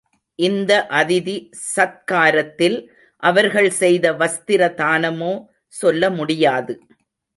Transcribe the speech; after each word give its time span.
இந்த 0.39 0.71
அதிதி 0.91 1.35
சத்காரத்தில் 1.75 2.77
அவர்கள் 3.23 3.69
செய்த 3.81 4.13
வஸ்திர 4.13 4.71
தானமோ 4.75 5.33
சொல்ல 5.73 6.09
முடியாது. 6.09 6.75